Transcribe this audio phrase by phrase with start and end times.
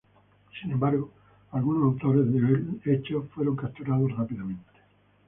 [0.59, 1.11] Sin embargo,
[1.51, 4.79] algunos autores del hecho fueron capturados rápidamente.